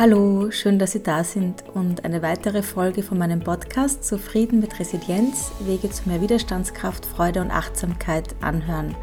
[0.00, 4.80] Hallo, schön, dass Sie da sind und eine weitere Folge von meinem Podcast Zufrieden mit
[4.80, 8.94] Resilienz, Wege zu mehr Widerstandskraft, Freude und Achtsamkeit anhören.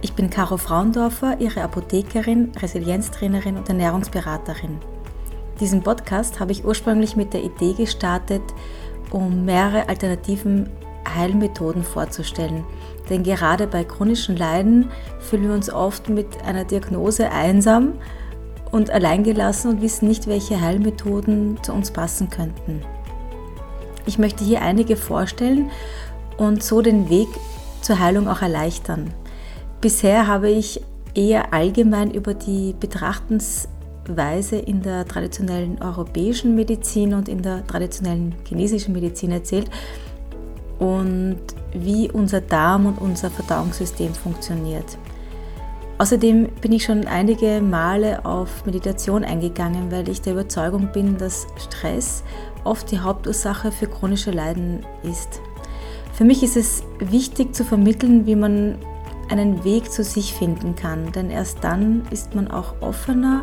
[0.00, 4.78] Ich bin Caro Frauendorfer, Ihre Apothekerin, Resilienztrainerin und Ernährungsberaterin.
[5.60, 8.40] Diesen Podcast habe ich ursprünglich mit der Idee gestartet,
[9.10, 10.70] um mehrere alternativen
[11.14, 12.64] Heilmethoden vorzustellen.
[13.10, 17.98] Denn gerade bei chronischen Leiden fühlen wir uns oft mit einer Diagnose einsam
[18.70, 22.82] und alleingelassen und wissen nicht, welche Heilmethoden zu uns passen könnten.
[24.06, 25.70] Ich möchte hier einige vorstellen
[26.36, 27.28] und so den Weg
[27.80, 29.12] zur Heilung auch erleichtern.
[29.80, 30.80] Bisher habe ich
[31.14, 38.92] eher allgemein über die Betrachtensweise in der traditionellen europäischen Medizin und in der traditionellen chinesischen
[38.92, 39.70] Medizin erzählt
[40.78, 41.38] und
[41.72, 44.98] wie unser Darm und unser Verdauungssystem funktioniert.
[45.98, 51.46] Außerdem bin ich schon einige Male auf Meditation eingegangen, weil ich der Überzeugung bin, dass
[51.56, 52.22] Stress
[52.64, 55.40] oft die Hauptursache für chronische Leiden ist.
[56.12, 58.78] Für mich ist es wichtig zu vermitteln, wie man
[59.30, 63.42] einen Weg zu sich finden kann, denn erst dann ist man auch offener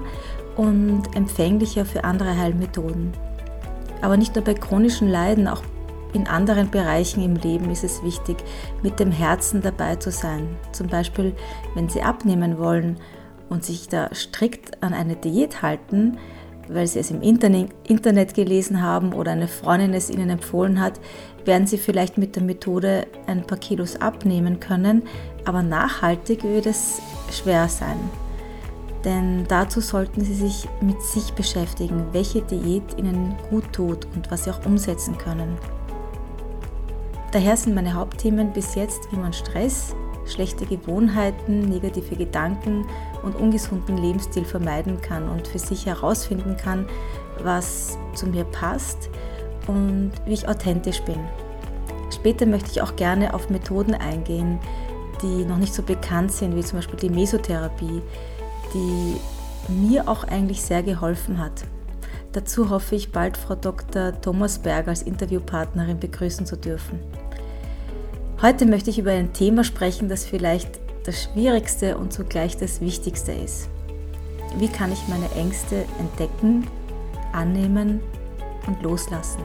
[0.56, 3.14] und empfänglicher für andere Heilmethoden.
[4.02, 5.64] Aber nicht nur bei chronischen Leiden, auch
[6.14, 8.38] in anderen Bereichen im Leben ist es wichtig,
[8.82, 10.48] mit dem Herzen dabei zu sein.
[10.72, 11.34] Zum Beispiel,
[11.76, 12.98] wenn Sie abnehmen wollen
[13.50, 16.18] und sich da strikt an eine Diät halten,
[16.70, 21.00] weil Sie es im Internet gelesen haben oder eine Freundin es Ihnen empfohlen hat,
[21.46, 25.04] werden Sie vielleicht mit der Methode ein paar Kilos abnehmen können,
[25.46, 27.98] aber nachhaltig wird es schwer sein.
[29.04, 34.46] Denn dazu sollten Sie sich mit sich beschäftigen, welche Diät Ihnen gut tut und was
[34.46, 35.58] Sie auch umsetzen können.
[37.34, 39.96] Daher sind meine Hauptthemen bis jetzt, wie man Stress,
[40.28, 42.86] schlechte Gewohnheiten, negative Gedanken
[43.24, 46.86] und ungesunden Lebensstil vermeiden kann und für sich herausfinden kann,
[47.42, 49.10] was zu mir passt
[49.66, 51.18] und wie ich authentisch bin.
[52.14, 54.60] Später möchte ich auch gerne auf Methoden eingehen,
[55.24, 58.04] die noch nicht so bekannt sind, wie zum Beispiel die Mesotherapie,
[58.76, 59.16] die
[59.70, 61.64] mir auch eigentlich sehr geholfen hat.
[62.34, 64.20] Dazu hoffe ich bald Frau Dr.
[64.22, 67.00] Thomas Berg als Interviewpartnerin begrüßen zu dürfen.
[68.42, 73.32] Heute möchte ich über ein Thema sprechen, das vielleicht das Schwierigste und zugleich das Wichtigste
[73.32, 73.70] ist.
[74.58, 76.68] Wie kann ich meine Ängste entdecken,
[77.32, 78.02] annehmen
[78.68, 79.42] und loslassen?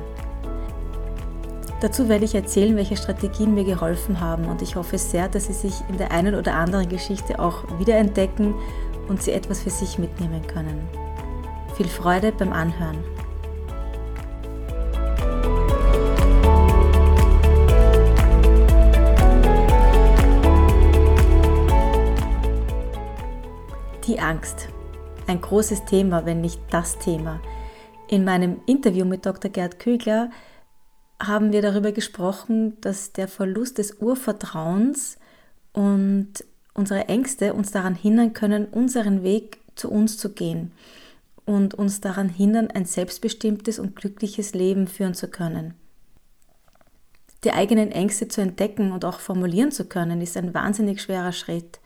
[1.81, 5.53] Dazu werde ich erzählen, welche Strategien mir geholfen haben und ich hoffe sehr, dass Sie
[5.53, 8.53] sich in der einen oder anderen Geschichte auch wiederentdecken
[9.07, 10.81] und Sie etwas für sich mitnehmen können.
[11.77, 12.99] Viel Freude beim Anhören.
[24.09, 24.69] Die Angst.
[25.27, 27.43] Ein großes Thema, wenn nicht das Thema.
[28.09, 29.51] In meinem Interview mit Dr.
[29.51, 30.31] Gerd Kügler
[31.23, 35.19] haben wir darüber gesprochen, dass der Verlust des Urvertrauens
[35.75, 36.33] und
[36.73, 40.73] unsere Ängste uns daran hindern können, unseren Weg zu uns zu gehen
[41.45, 45.75] und uns daran hindern, ein selbstbestimmtes und glückliches Leben führen zu können.
[47.45, 51.79] Die eigenen Ängste zu entdecken und auch formulieren zu können, ist ein wahnsinnig schwerer Schritt.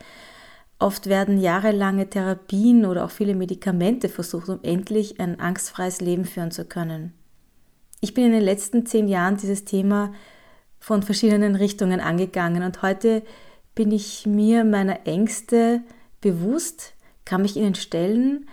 [0.82, 6.50] Oft werden jahrelange Therapien oder auch viele Medikamente versucht, um endlich ein angstfreies Leben führen
[6.50, 7.12] zu können.
[8.00, 10.12] Ich bin in den letzten zehn Jahren dieses Thema
[10.80, 13.22] von verschiedenen Richtungen angegangen und heute
[13.76, 15.82] bin ich mir meiner Ängste
[16.20, 16.94] bewusst,
[17.24, 18.48] kann mich ihnen stellen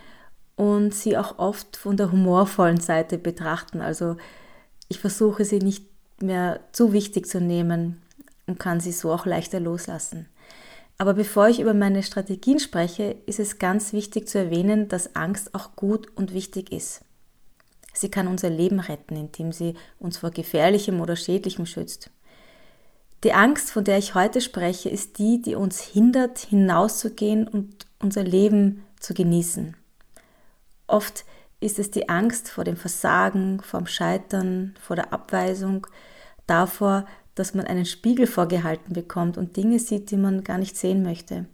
[0.54, 3.80] und sie auch oft von der humorvollen Seite betrachten.
[3.80, 4.16] Also
[4.86, 5.84] ich versuche sie nicht
[6.22, 8.00] mehr zu wichtig zu nehmen
[8.46, 10.28] und kann sie so auch leichter loslassen.
[11.00, 15.54] Aber bevor ich über meine Strategien spreche, ist es ganz wichtig zu erwähnen, dass Angst
[15.54, 17.00] auch gut und wichtig ist.
[17.94, 22.10] Sie kann unser Leben retten, indem sie uns vor gefährlichem oder schädlichem schützt.
[23.24, 28.22] Die Angst, von der ich heute spreche, ist die, die uns hindert, hinauszugehen und unser
[28.22, 29.74] Leben zu genießen.
[30.86, 31.24] Oft
[31.60, 35.86] ist es die Angst vor dem Versagen, vor dem Scheitern, vor der Abweisung,
[36.46, 37.06] davor,
[37.40, 41.46] dass man einen Spiegel vorgehalten bekommt und Dinge sieht, die man gar nicht sehen möchte.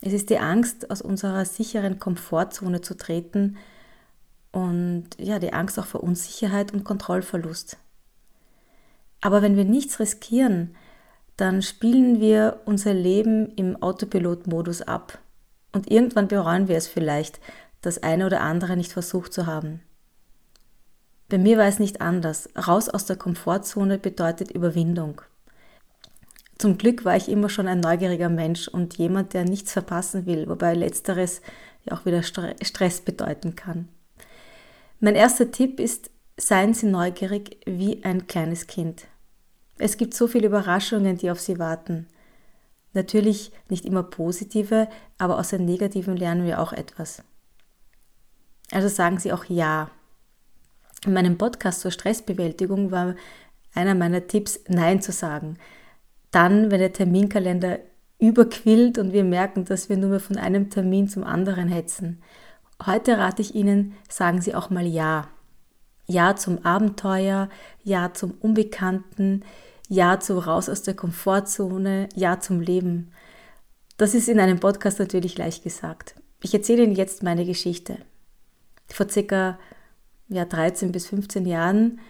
[0.00, 3.56] Es ist die Angst, aus unserer sicheren Komfortzone zu treten
[4.50, 7.76] und ja, die Angst auch vor Unsicherheit und Kontrollverlust.
[9.20, 10.74] Aber wenn wir nichts riskieren,
[11.36, 15.20] dann spielen wir unser Leben im Autopilot-Modus ab
[15.70, 17.38] und irgendwann bereuen wir es vielleicht,
[17.80, 19.82] das eine oder andere nicht versucht zu haben.
[21.30, 22.48] Bei mir war es nicht anders.
[22.56, 25.22] Raus aus der Komfortzone bedeutet Überwindung.
[26.58, 30.48] Zum Glück war ich immer schon ein neugieriger Mensch und jemand, der nichts verpassen will,
[30.48, 31.40] wobei letzteres
[31.84, 33.88] ja auch wieder Stress bedeuten kann.
[34.98, 39.06] Mein erster Tipp ist, seien Sie neugierig wie ein kleines Kind.
[39.78, 42.08] Es gibt so viele Überraschungen, die auf Sie warten.
[42.92, 47.22] Natürlich nicht immer positive, aber aus den negativen lernen wir auch etwas.
[48.72, 49.90] Also sagen Sie auch Ja.
[51.04, 53.14] In meinem Podcast zur Stressbewältigung war
[53.74, 55.56] einer meiner Tipps, Nein zu sagen.
[56.30, 57.78] Dann, wenn der Terminkalender
[58.18, 62.22] überquillt und wir merken, dass wir nur mehr von einem Termin zum anderen hetzen.
[62.84, 65.28] Heute rate ich Ihnen, sagen Sie auch mal Ja.
[66.06, 67.48] Ja zum Abenteuer,
[67.82, 69.44] Ja zum Unbekannten,
[69.88, 73.12] Ja zu raus aus der Komfortzone, Ja zum Leben.
[73.96, 76.14] Das ist in einem Podcast natürlich leicht gesagt.
[76.42, 77.98] Ich erzähle Ihnen jetzt meine Geschichte.
[78.88, 79.58] Vor circa
[80.30, 82.00] ja, 13 bis 15 Jahren,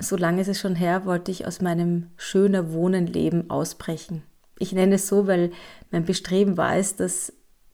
[0.00, 4.22] so lange ist es schon her, wollte ich aus meinem schöner Wohnenleben ausbrechen.
[4.58, 5.50] Ich nenne es so, weil
[5.90, 7.32] mein Bestreben war es, dass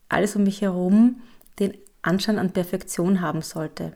[0.09, 1.23] alles um mich herum
[1.59, 3.93] den Anschein an Perfektion haben sollte.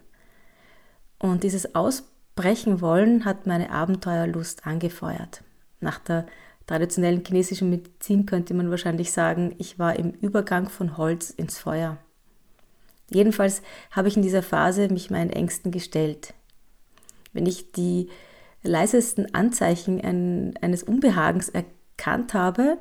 [1.19, 5.43] Und dieses Ausbrechen wollen hat meine Abenteuerlust angefeuert.
[5.81, 6.27] Nach der
[6.67, 11.99] traditionellen chinesischen Medizin könnte man wahrscheinlich sagen, ich war im Übergang von Holz ins Feuer.
[13.11, 16.33] Jedenfalls habe ich in dieser Phase mich meinen Ängsten gestellt.
[17.33, 18.09] Wenn ich die
[18.62, 20.01] leisesten Anzeichen
[20.61, 22.79] eines Unbehagens erkannt habe,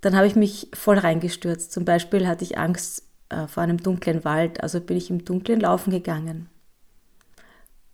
[0.00, 1.72] dann habe ich mich voll reingestürzt.
[1.72, 5.60] Zum Beispiel hatte ich Angst äh, vor einem dunklen Wald, also bin ich im Dunkeln
[5.60, 6.48] laufen gegangen.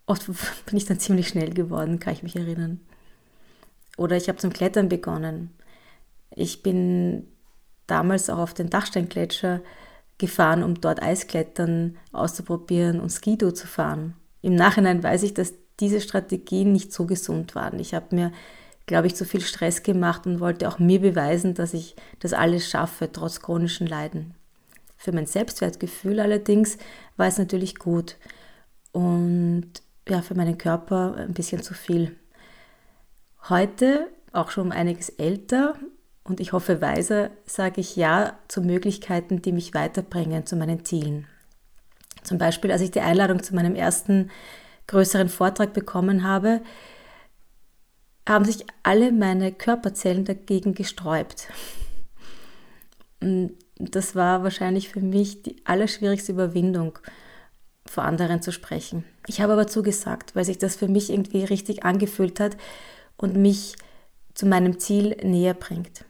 [0.05, 0.27] Oft
[0.65, 2.79] bin ich dann ziemlich schnell geworden, kann ich mich erinnern.
[3.97, 5.51] Oder ich habe zum Klettern begonnen.
[6.31, 7.27] Ich bin
[7.87, 9.61] damals auch auf den Dachsteingletscher
[10.17, 14.15] gefahren, um dort Eisklettern auszuprobieren und Skido zu fahren.
[14.41, 17.79] Im Nachhinein weiß ich, dass diese Strategien nicht so gesund waren.
[17.79, 18.31] Ich habe mir,
[18.85, 22.69] glaube ich, zu viel Stress gemacht und wollte auch mir beweisen, dass ich das alles
[22.69, 24.33] schaffe, trotz chronischen Leiden.
[24.97, 26.77] Für mein Selbstwertgefühl allerdings
[27.17, 28.15] war es natürlich gut.
[28.91, 29.67] Und
[30.07, 32.15] ja, für meinen Körper ein bisschen zu viel.
[33.49, 35.75] Heute, auch schon um einiges älter
[36.25, 41.27] und ich hoffe weiser, sage ich Ja zu Möglichkeiten, die mich weiterbringen zu meinen Zielen.
[42.23, 44.31] Zum Beispiel, als ich die Einladung zu meinem ersten
[44.87, 46.61] größeren Vortrag bekommen habe,
[48.27, 51.47] haben sich alle meine Körperzellen dagegen gesträubt.
[53.21, 56.97] Und das war wahrscheinlich für mich die allerschwierigste Überwindung,
[57.85, 59.05] vor anderen zu sprechen.
[59.27, 62.57] Ich habe aber zugesagt, weil sich das für mich irgendwie richtig angefühlt hat
[63.15, 63.75] und mich
[64.33, 66.03] zu meinem Ziel näher bringt.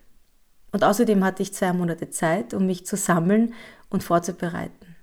[0.75, 3.53] Und außerdem hatte ich zwei Monate Zeit, um mich zu sammeln
[3.89, 4.97] und vorzubereiten.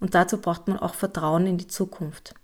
[0.00, 2.34] Und dazu braucht man auch Vertrauen in die Zukunft.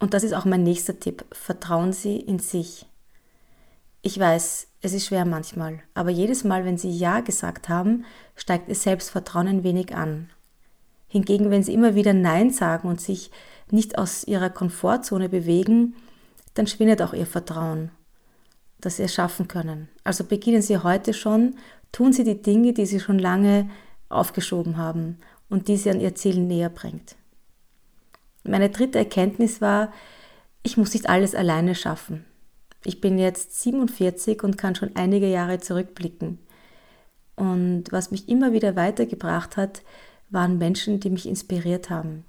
[0.00, 1.24] Und das ist auch mein nächster Tipp.
[1.32, 2.84] Vertrauen Sie in sich.
[4.02, 8.68] Ich weiß, es ist schwer manchmal, aber jedes Mal, wenn Sie Ja gesagt haben, steigt
[8.68, 10.28] Ihr Selbstvertrauen ein wenig an.
[11.08, 13.30] Hingegen, wenn Sie immer wieder Nein sagen und sich
[13.70, 15.94] nicht aus Ihrer Komfortzone bewegen,
[16.52, 17.92] dann schwindet auch Ihr Vertrauen,
[18.80, 19.88] dass Sie es schaffen können.
[20.04, 21.56] Also beginnen Sie heute schon,
[21.92, 23.70] tun Sie die Dinge, die Sie schon lange
[24.08, 25.18] aufgeschoben haben
[25.48, 27.16] und die Sie an Ihr Ziel näher bringt.
[28.44, 29.92] Meine dritte Erkenntnis war,
[30.62, 32.24] ich muss nicht alles alleine schaffen.
[32.84, 36.38] Ich bin jetzt 47 und kann schon einige Jahre zurückblicken.
[37.34, 39.82] Und was mich immer wieder weitergebracht hat,
[40.30, 42.24] waren Menschen, die mich inspiriert haben.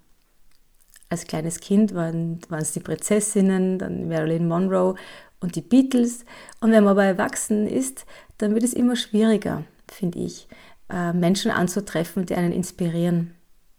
[1.09, 4.95] Als kleines Kind waren, waren es die Prinzessinnen, dann Marilyn Monroe
[5.39, 6.25] und die Beatles.
[6.59, 8.05] Und wenn man aber erwachsen ist,
[8.37, 10.47] dann wird es immer schwieriger, finde ich,
[10.89, 13.35] äh, Menschen anzutreffen, die einen inspirieren.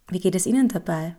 [0.08, 1.16] Wie geht es Ihnen dabei?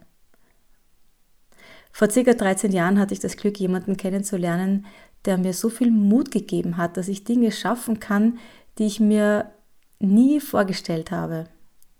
[1.91, 4.86] Vor circa 13 Jahren hatte ich das Glück, jemanden kennenzulernen,
[5.25, 8.39] der mir so viel Mut gegeben hat, dass ich Dinge schaffen kann,
[8.77, 9.51] die ich mir
[10.00, 11.48] nie vorgestellt habe.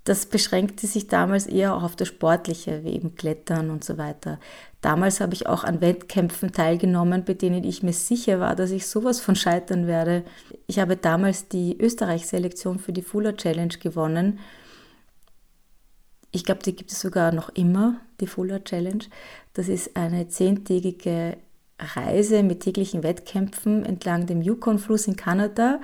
[0.06, 4.40] Das beschränkte sich damals eher auch auf das Sportliche, wie eben Klettern und so weiter.
[4.82, 8.88] Damals habe ich auch an Wettkämpfen teilgenommen, bei denen ich mir sicher war, dass ich
[8.88, 10.24] sowas von scheitern werde.
[10.68, 14.40] Ich habe damals die Österreich-Selektion für die Fuller Challenge gewonnen.
[16.32, 19.04] Ich glaube, die gibt es sogar noch immer, die Fuller Challenge.
[19.54, 21.38] Das ist eine zehntägige
[21.78, 25.80] Reise mit täglichen Wettkämpfen entlang dem Yukon-Fluss in Kanada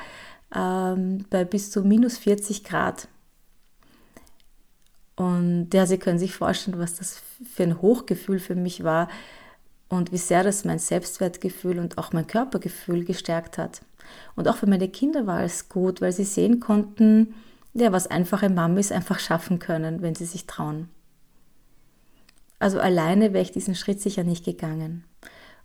[0.55, 3.07] ähm, bei bis zu minus 40 Grad.
[5.15, 7.21] Und ja, Sie können sich vorstellen, was das
[7.53, 9.07] für ein Hochgefühl für mich war
[9.87, 13.81] und wie sehr das mein Selbstwertgefühl und auch mein Körpergefühl gestärkt hat.
[14.35, 17.33] Und auch für meine Kinder war es gut, weil sie sehen konnten,
[17.73, 20.89] ja, was einfache Mamis einfach schaffen können, wenn sie sich trauen.
[22.59, 25.03] Also alleine wäre ich diesen Schritt sicher nicht gegangen.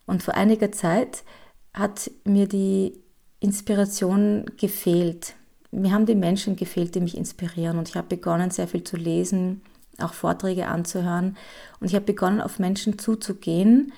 [0.06, 1.24] Und vor einiger Zeit
[1.72, 3.00] hat mir die
[3.38, 5.34] Inspiration gefehlt,
[5.70, 7.78] mir haben die Menschen gefehlt, die mich inspirieren.
[7.78, 9.62] Und ich habe begonnen, sehr viel zu lesen,
[9.98, 11.36] auch Vorträge anzuhören.
[11.80, 13.92] Und ich habe begonnen, auf Menschen zuzugehen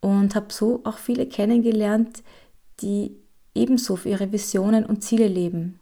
[0.00, 2.22] und habe so auch viele kennengelernt,
[2.80, 3.16] die
[3.54, 5.78] ebenso für ihre Visionen und Ziele leben.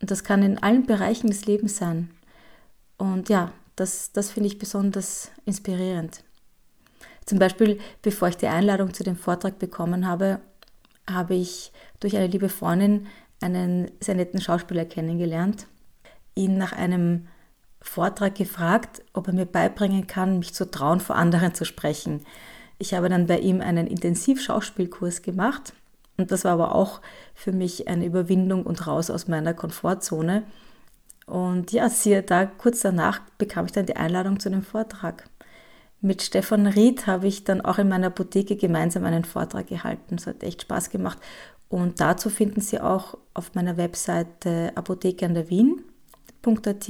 [0.00, 2.10] Und das kann in allen Bereichen des Lebens sein.
[2.98, 6.22] Und ja, das, das finde ich besonders inspirierend.
[7.24, 10.40] Zum Beispiel, bevor ich die Einladung zu dem Vortrag bekommen habe,
[11.08, 13.06] habe ich durch eine liebe Freundin
[13.54, 15.66] einen sehr netten Schauspieler kennengelernt,
[16.34, 17.28] ihn nach einem
[17.80, 22.26] Vortrag gefragt, ob er mir beibringen kann, mich zu trauen, vor anderen zu sprechen.
[22.78, 25.72] Ich habe dann bei ihm einen Intensivschauspielkurs gemacht
[26.16, 27.00] und das war aber auch
[27.34, 30.42] für mich eine Überwindung und raus aus meiner Komfortzone.
[31.26, 35.24] Und ja, siehe da, kurz danach bekam ich dann die Einladung zu dem Vortrag.
[36.00, 40.16] Mit Stefan Ried habe ich dann auch in meiner Apotheke gemeinsam einen Vortrag gehalten.
[40.16, 41.18] Es hat echt Spaß gemacht.
[41.68, 46.88] Und dazu finden Sie auch auf meiner Webseite Apotheke an der Wien.at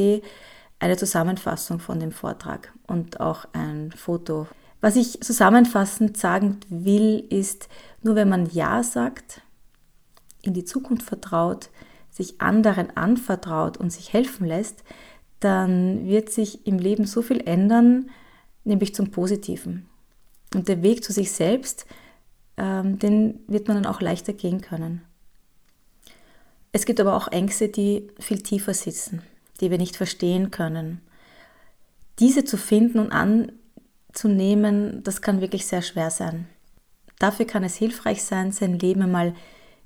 [0.78, 4.47] eine Zusammenfassung von dem Vortrag und auch ein Foto.
[4.80, 7.68] Was ich zusammenfassend sagen will, ist,
[8.02, 9.40] nur wenn man Ja sagt,
[10.42, 11.71] in die Zukunft vertraut,
[12.11, 14.85] sich anderen anvertraut und sich helfen lässt,
[15.40, 18.11] dann wird sich im Leben so viel ändern,
[18.64, 19.88] nämlich zum Positiven.
[20.54, 21.87] Und der Weg zu sich selbst,
[22.56, 25.02] ähm, den wird man dann auch leichter gehen können.
[26.72, 29.22] Es gibt aber auch Ängste, die viel tiefer sitzen,
[29.60, 31.00] die wir nicht verstehen können.
[32.18, 36.46] Diese zu finden und anzunehmen, das kann wirklich sehr schwer sein.
[37.18, 39.34] Dafür kann es hilfreich sein, sein Leben einmal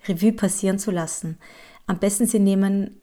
[0.09, 1.39] Revue passieren zu lassen.
[1.87, 3.01] Am besten Sie nehmen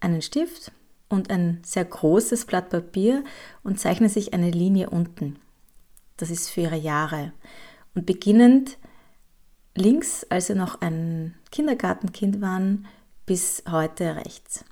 [0.00, 0.72] einen Stift
[1.08, 3.24] und ein sehr großes Blatt Papier
[3.62, 5.36] und zeichnen sich eine Linie unten.
[6.16, 7.32] Das ist für Ihre Jahre.
[7.94, 8.78] Und beginnend
[9.78, 12.86] links, als Sie noch ein Kindergartenkind waren,
[13.26, 14.64] bis heute rechts.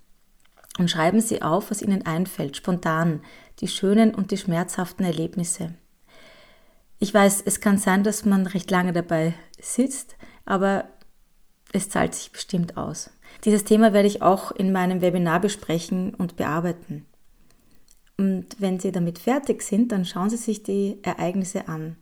[0.79, 3.23] Und schreiben Sie auf, was Ihnen einfällt, spontan,
[3.61, 5.75] die schönen und die schmerzhaften Erlebnisse.
[6.99, 10.89] Ich weiß, es kann sein, dass man recht lange dabei sitzt, aber
[11.73, 13.11] es zahlt sich bestimmt aus.
[13.45, 17.07] Dieses Thema werde ich auch in meinem Webinar besprechen und bearbeiten.
[18.19, 21.97] Und wenn Sie damit fertig sind, dann schauen Sie sich die Ereignisse an.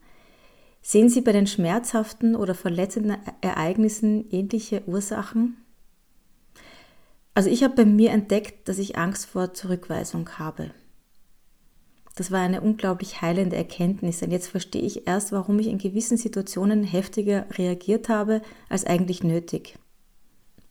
[0.86, 5.56] Sehen Sie bei den schmerzhaften oder verletzenden Ereignissen ähnliche Ursachen?
[7.32, 10.72] Also ich habe bei mir entdeckt, dass ich Angst vor Zurückweisung habe.
[12.16, 16.18] Das war eine unglaublich heilende Erkenntnis, denn jetzt verstehe ich erst, warum ich in gewissen
[16.18, 19.78] Situationen heftiger reagiert habe als eigentlich nötig.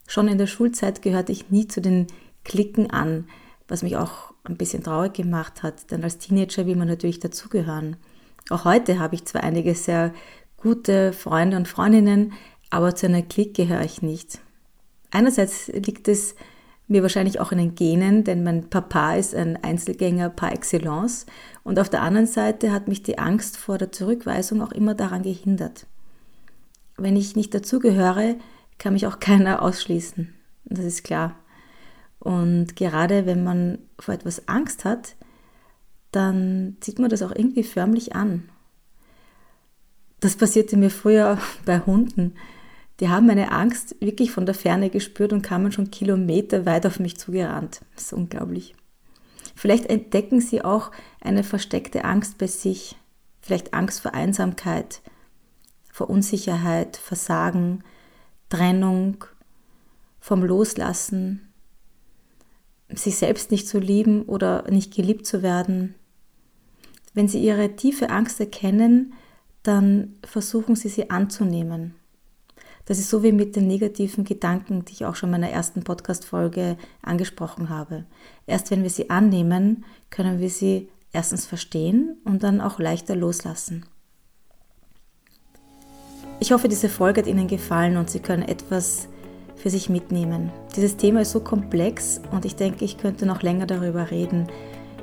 [0.06, 2.06] Schon in der Schulzeit gehörte ich nie zu den
[2.44, 3.28] Klicken an,
[3.68, 7.98] was mich auch ein bisschen traurig gemacht hat, denn als Teenager will man natürlich dazugehören.
[8.50, 10.14] Auch heute habe ich zwar einige sehr
[10.58, 12.34] gute Freunde und Freundinnen,
[12.70, 14.40] aber zu einer Klick gehöre ich nicht.
[15.12, 16.36] Einerseits liegt es
[16.88, 21.26] mir wahrscheinlich auch in den Genen, denn mein Papa ist ein Einzelgänger par excellence.
[21.64, 25.24] Und auf der anderen Seite hat mich die Angst vor der Zurückweisung auch immer daran
[25.24, 25.86] gehindert.
[26.98, 28.36] Wenn ich nicht dazugehöre,
[28.78, 30.34] kann mich auch keiner ausschließen.
[30.66, 31.36] Das ist klar.
[32.20, 35.16] Und gerade wenn man vor etwas Angst hat,
[36.16, 38.50] dann zieht man das auch irgendwie förmlich an.
[40.20, 42.34] Das passierte mir früher bei Hunden
[43.00, 47.00] die haben meine Angst wirklich von der Ferne gespürt und kamen schon Kilometer weit auf
[47.00, 47.82] mich zugerannt.
[47.96, 48.76] Das ist unglaublich.
[49.56, 52.96] Vielleicht entdecken sie auch eine versteckte Angst bei sich.
[53.42, 55.02] Vielleicht Angst vor Einsamkeit,
[55.92, 57.84] vor Unsicherheit, Versagen,
[58.50, 59.26] Trennung,
[60.20, 61.54] vom Loslassen,
[62.90, 65.96] sich selbst nicht zu lieben oder nicht geliebt zu werden.
[67.14, 69.14] Wenn Sie Ihre tiefe Angst erkennen,
[69.62, 71.96] dann versuchen Sie sie anzunehmen.
[72.86, 75.84] Das ist so wie mit den negativen Gedanken, die ich auch schon in meiner ersten
[75.84, 78.04] Podcast-Folge angesprochen habe.
[78.46, 83.86] Erst wenn wir sie annehmen, können wir sie erstens verstehen und dann auch leichter loslassen.
[86.42, 89.08] Ich hoffe, diese Folge hat Ihnen gefallen und Sie können etwas
[89.56, 90.52] für sich mitnehmen.
[90.76, 94.48] Dieses Thema ist so komplex und ich denke, ich könnte noch länger darüber reden.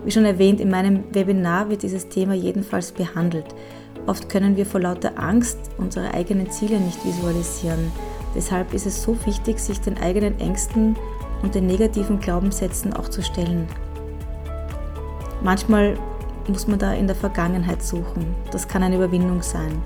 [0.05, 3.47] Wie schon erwähnt, in meinem Webinar wird dieses Thema jedenfalls behandelt.
[4.07, 7.93] Oft können wir vor lauter Angst unsere eigenen Ziele nicht visualisieren.
[8.35, 10.97] Deshalb ist es so wichtig, sich den eigenen Ängsten
[11.43, 13.69] und den negativen Glaubenssätzen auch zu stellen.
[15.43, 15.99] Manchmal
[16.49, 18.35] muss man da in der Vergangenheit suchen.
[18.51, 19.83] Das kann eine Überwindung sein.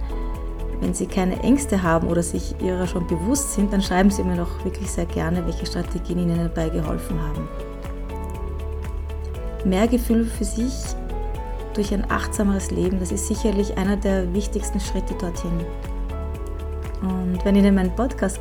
[0.80, 4.36] Wenn Sie keine Ängste haben oder sich ihrer schon bewusst sind, dann schreiben Sie mir
[4.36, 7.48] doch wirklich sehr gerne, welche Strategien Ihnen dabei geholfen haben.
[9.64, 10.72] Mehr Gefühl für sich
[11.74, 13.00] durch ein achtsameres Leben.
[13.00, 15.60] Das ist sicherlich einer der wichtigsten Schritte dorthin.
[17.02, 18.40] Und wenn Ihnen mein Podcast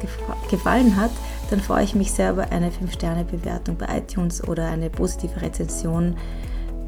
[0.49, 1.11] gefallen hat,
[1.49, 6.15] dann freue ich mich sehr über eine 5-Sterne-Bewertung bei iTunes oder eine positive Rezension.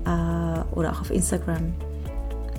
[0.05, 1.73] äh, oder auch auf Instagram.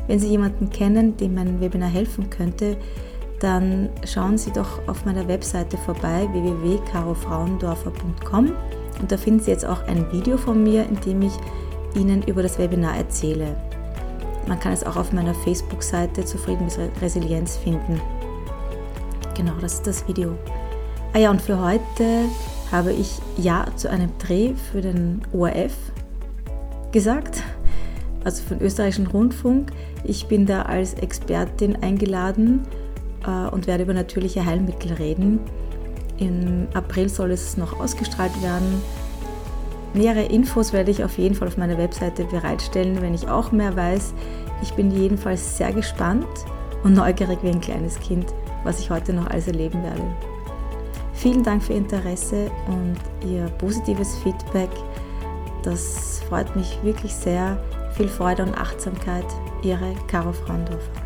[0.07, 2.77] Wenn Sie jemanden kennen, dem mein Webinar helfen könnte,
[3.41, 8.53] dann schauen Sie doch auf meiner Webseite vorbei www.carofrauendorfer.com
[9.01, 11.33] und da finden Sie jetzt auch ein Video von mir, in dem ich
[11.97, 13.57] Ihnen über das Webinar erzähle.
[14.47, 18.01] Man kann es auch auf meiner Facebook-Seite Zufrieden mit Resilienz finden.
[19.35, 20.37] Genau, das ist das Video.
[21.13, 22.27] Ah ja, und für heute
[22.71, 25.73] habe ich Ja zu einem Dreh für den ORF
[26.93, 27.43] gesagt,
[28.25, 29.73] also für den österreichischen Rundfunk.
[30.05, 32.63] Ich bin da als Expertin eingeladen
[33.27, 35.41] äh, und werde über natürliche Heilmittel reden.
[36.19, 38.81] Im April soll es noch ausgestrahlt werden.
[39.97, 43.75] Nähere Infos werde ich auf jeden Fall auf meiner Webseite bereitstellen, wenn ich auch mehr
[43.75, 44.13] weiß.
[44.63, 46.27] Ich bin jedenfalls sehr gespannt
[46.85, 48.27] und neugierig wie ein kleines Kind,
[48.63, 50.03] was ich heute noch alles erleben werde.
[51.15, 54.69] Vielen Dank für Ihr Interesse und Ihr positives Feedback.
[55.63, 57.59] Das freut mich wirklich sehr.
[57.97, 59.25] Viel Freude und Achtsamkeit.
[59.63, 61.06] Ihre Caro Fraundorfer.